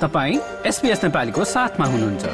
तपाईँ 0.00 0.38
एसपिएस 0.66 1.04
नेपालीको 1.04 1.44
हुनुहुन्छ। 1.84 2.24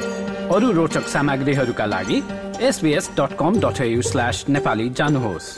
अरू 0.55 0.71
रोचक 0.73 1.07
सामग्रीहरूका 1.07 1.87
लागि 1.87 2.19
एसबिएस 2.61 3.11
डट 3.11 3.37
जानुहोस्। 4.91 5.49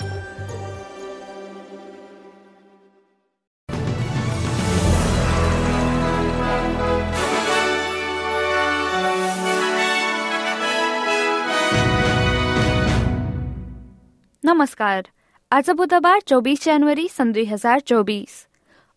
नमस्कार। 14.45 15.09
आज 15.53 15.71
बुधबार 15.71 16.21
चौबिस 16.21 16.65
जनवरी 16.65 17.09
सन् 17.09 17.33
दुई 17.33 17.45
हजार 17.45 17.81
चौबिस। 17.81 18.33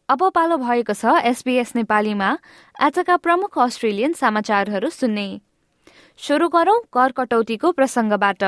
अब 0.09 0.21
पालो 0.31 0.57
भएको 0.57 0.93
छ 0.93 1.13
एसबीएस 1.27 1.75
नेपालीमा। 1.75 2.27
आजका 2.79 3.15
प्रमुख 3.17 3.57
अस्ट्रेलियन 3.59 4.13
समाचारहरू 4.13 4.89
सुन्ने। 4.89 5.25
सुरु 6.19 6.47
गरौं 6.49 6.79
कर 6.93 7.11
कटौतीको 7.11 7.71
प्रसङ्गबाट। 7.71 8.43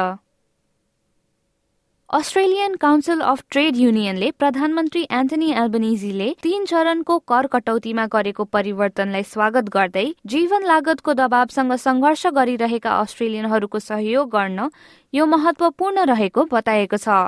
अस्ट्रेलियन 2.09 2.75
काउन्सिल 2.75 3.19
अफ 3.21 3.43
ट्रेड 3.49 3.77
युनियनले 3.77 4.29
प्रधानमन्त्री 4.39 5.03
एन्थनी 5.11 5.51
एल्बनिजीले 5.55 6.29
तीन 6.43 6.65
चरणको 6.65 7.19
कर 7.27 7.47
कटौतीमा 7.47 8.07
गरेको 8.07 8.43
परिवर्तनलाई 8.55 9.23
स्वागत 9.25 9.69
गर्दै 9.69 10.05
जीवन 10.27 10.63
लागतको 10.63 11.13
दबावसँग 11.15 11.75
संघर्ष 11.81 12.25
गरिरहेका 12.39 12.95
अस्ट्रेलियनहरूको 13.01 13.83
सहयोग 13.83 14.31
गर्न 14.31 14.69
यो 15.13 15.25
महत्वपूर्ण 15.27 16.09
रहेको 16.13 16.47
बताएको 16.51 16.97
छ। 16.97 17.19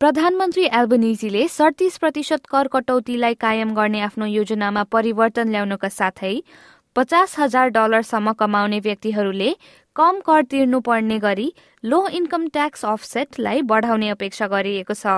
प्रधानमन्त्री 0.00 0.64
एल्बनिजीले 0.76 1.46
सडतिस 1.48 1.96
प्रतिशत 1.98 2.46
कर 2.46 2.68
कटौतीलाई 2.72 3.34
कायम 3.34 3.70
गर्ने 3.74 4.00
आफ्नो 4.00 4.26
योजनामा 4.26 4.82
परिवर्तन 4.92 5.48
ल्याउनका 5.48 5.88
साथै 5.88 6.32
पचास 6.96 7.38
हजार 7.38 7.68
डलरसम्म 7.76 8.32
कमाउने 8.40 8.80
व्यक्तिहरूले 8.86 9.48
कम 9.96 10.18
कर 10.26 10.42
तिर्नुपर्ने 10.50 11.18
गरी 11.18 11.48
लो 11.84 12.02
इन्कम 12.20 12.46
ट्याक्स 12.52 12.84
अफसेटलाई 12.84 13.62
बढाउने 13.72 14.08
अपेक्षा 14.10 14.46
गरिएको 14.48 14.94
छ। 14.94 15.16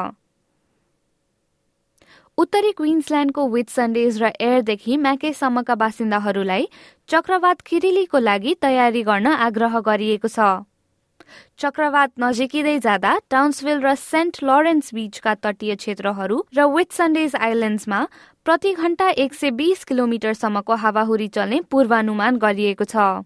उत्तरी 2.38 2.72
क्विन्सल्याण्डको 2.78 3.48
विथ 3.50 3.74
सन्डेज 3.74 4.22
र 4.22 4.32
एयरदेखि 4.40 4.96
म्याकेसम्मका 5.02 5.74
बासिन्दाहरूलाई 5.82 6.70
चक्रवात 7.08 7.66
किरिलीको 7.66 8.18
लागि 8.30 8.54
तयारी 8.62 9.02
गर्न 9.10 9.38
आग्रह 9.42 9.78
गरिएको 9.86 10.28
छ। 10.30 10.50
चक्रवात 11.58 12.10
नजिकिँदै 12.20 12.78
जाँदा 12.80 13.12
टाउन्सविल 13.30 13.78
र 13.84 13.94
सेन्ट 13.94 14.42
लरेन्स 14.42 14.94
बीचका 14.94 15.34
तटीय 15.44 15.74
क्षेत्रहरू 15.76 16.42
र 16.56 16.66
विथ 16.74 16.92
सन्डेज 16.96 17.36
आइल्याण्ड्समा 17.36 18.00
प्रति 18.46 18.72
घण्टा 18.74 19.08
एक 19.24 19.34
सय 19.34 19.50
बीस 19.56 19.84
किलोमिटरसम्मको 19.84 20.74
हावाहुरी 20.84 21.28
चल्ने 21.34 21.60
पूर्वानुमान 21.70 22.38
गरिएको 22.38 22.84
छ। 22.84 23.24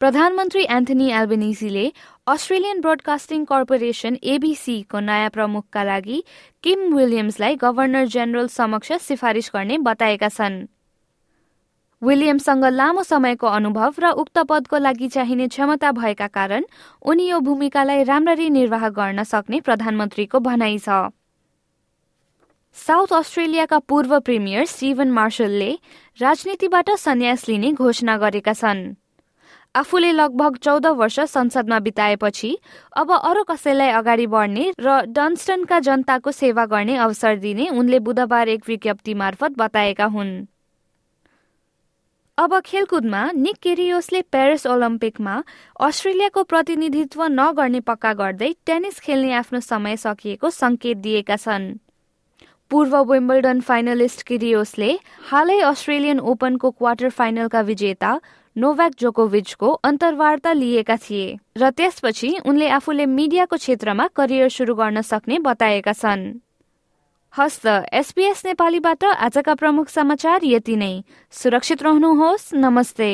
प्रधानमन्त्री 0.00 0.62
एन्थनी 0.70 1.08
एल्बेनिजीले 1.16 1.84
अस्ट्रेलियन 2.28 2.80
ब्रोडकास्टिङ 2.80 3.44
कर्पोरेसन 3.44 4.18
एबीसीको 4.34 5.00
नयाँ 5.00 5.30
प्रमुखका 5.30 5.82
लागि 5.84 6.18
किम 6.64 6.80
विलियम्सलाई 6.96 7.56
गभर्नर 7.56 8.06
जेनरल 8.12 8.48
समक्ष 8.52 8.92
सिफारिस 9.02 9.50
गर्ने 9.54 9.78
बताएका 9.86 10.28
छन्। 10.28 10.56
विलियमसँग 12.02 12.64
लामो 12.66 13.02
समयको 13.02 13.46
अनुभव 13.48 13.94
र 13.98 14.10
उक्त 14.20 14.38
पदको 14.48 14.78
लागि 14.78 15.08
चाहिने 15.08 15.48
क्षमता 15.48 15.92
भएका 15.92 16.26
कारण 16.28 16.64
उनी 17.02 17.28
यो 17.28 17.40
भूमिकालाई 17.40 18.02
राम्ररी 18.04 18.48
निर्वाह 18.50 18.88
गर्न 18.90 19.22
सक्ने 19.24 19.60
प्रधानमन्त्रीको 19.60 20.40
भनाइ 20.40 20.78
छ। 20.78 21.08
साउथ 22.76 23.12
अस्ट्रेलियाका 23.12 23.78
पूर्व 23.88 24.18
प्रिमियर 24.20 24.64
स्टिभन 24.66 25.10
मार्शलले 25.10 25.70
राजनीतिबाट 26.18 26.90
सन्यास 26.98 27.48
लिने 27.48 27.72
घोषणा 27.72 28.16
गरेका 28.18 28.52
छन्। 28.52 28.94
आफूले 29.74 30.10
लगभग 30.12 30.56
चौध 30.56 30.86
वर्ष 30.98 31.20
संसदमा 31.20 31.78
बिताएपछि 31.80 32.56
अब 32.96 33.12
अरू 33.12 33.42
कसैलाई 33.44 33.90
अगाडि 33.90 34.26
बढ्ने 34.28 34.72
र 34.80 35.00
डन्स्टनका 35.08 35.78
जनताको 35.80 36.30
सेवा 36.32 36.64
गर्ने 36.66 36.96
अवसर 36.96 37.36
दिने 37.38 37.68
उनले 37.70 37.98
बुधबार 38.00 38.48
एक 38.48 38.68
विज्ञप्ति 38.68 39.14
मार्फत 39.14 39.58
बताएका 39.58 40.04
हुन्। 40.14 40.34
अब 42.38 42.58
खेलकुदमा 42.60 43.20
निक 43.32 43.56
केरियोसले 43.62 44.20
पेरिस 44.32 44.66
ओलम्पिकमा 44.66 45.34
अस्ट्रेलियाको 45.80 46.42
प्रतिनिधित्व 46.42 47.22
नगर्ने 47.30 47.80
पक्का 47.80 48.12
गर्दै 48.12 48.48
टेनिस 48.66 48.98
खेल्ने 49.00 49.32
आफ्नो 49.32 49.60
समय 49.60 49.96
सकिएको 49.96 50.50
संकेत 50.50 50.96
दिएका 50.98 51.36
छन्। 51.36 51.68
पूर्व 52.70 52.96
विम्बल्डन 53.12 53.60
फाइनलिस्ट 53.60 54.22
किरियोसले 54.26 54.90
हालै 55.30 55.60
अस्ट्रेलियन 55.62 56.20
ओपनको 56.26 56.70
क्वार्टर 56.72 57.10
फाइनलका 57.12 57.60
विजेता 57.70 58.10
नोभ्याक 58.56 58.92
जोकोभिचको 58.98 59.70
अन्तर्वार्ता 59.84 60.52
लिएका 60.54 60.96
थिए 60.98 61.36
र 61.56 61.70
त्यसपछि 61.70 62.36
उनले 62.46 62.68
आफूले 62.78 63.06
मिडियाको 63.14 63.56
क्षेत्रमा 63.56 64.06
करियर 64.16 64.48
सुरु 64.50 64.74
गर्न 64.74 65.02
सक्ने 65.04 65.38
बताएका 65.46 65.92
छन्। 65.94 66.26
हस्त 67.38 67.66
एसपीएस 67.92 68.42
नेपालीबाट 68.44 69.04
आजका 69.04 69.54
प्रमुख 69.54 69.88
समाचार 69.88 70.40
यति 70.44 70.76
नै। 70.76 71.02
सुरक्षित 71.32 71.82
रहनुहोस् 71.82 72.54
नमस्ते। 72.54 73.10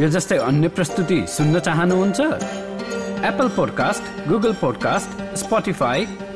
यो 0.00 0.08
जस्तै 0.08 0.38
अन्य 0.38 0.68
प्रस्तुति 0.68 1.26
सुन्न 1.28 1.60
चाहनुहुन्छ? 1.60 2.20
Apple 3.28 3.48
podcast 3.56 4.28
Google 4.28 4.52
podcast 4.60 5.36